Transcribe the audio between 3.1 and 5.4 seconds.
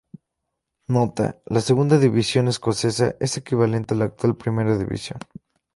es equivalente a la actual Primera división.